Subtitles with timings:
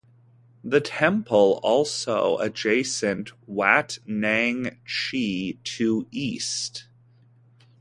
[0.63, 6.87] The temple also adjacent Wat Nang Chi to east.